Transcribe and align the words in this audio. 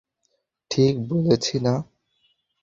ঠিক 0.71 0.93
বলেছি 1.09 1.55
না? 1.59 1.73